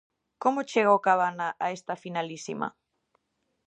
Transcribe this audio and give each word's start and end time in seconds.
Como 0.43 0.67
chega 0.71 0.97
o 0.97 1.03
Cabana 1.07 1.47
a 1.65 1.67
esta 1.77 1.93
finalísima? 2.03 2.67